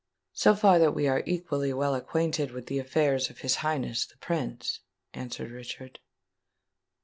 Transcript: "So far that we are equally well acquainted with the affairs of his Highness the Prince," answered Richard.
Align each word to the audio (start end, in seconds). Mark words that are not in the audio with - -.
"So 0.33 0.55
far 0.55 0.79
that 0.79 0.95
we 0.95 1.07
are 1.07 1.21
equally 1.27 1.71
well 1.73 1.93
acquainted 1.93 2.49
with 2.49 2.65
the 2.65 2.79
affairs 2.79 3.29
of 3.29 3.41
his 3.41 3.57
Highness 3.57 4.03
the 4.07 4.17
Prince," 4.17 4.79
answered 5.13 5.51
Richard. 5.51 5.99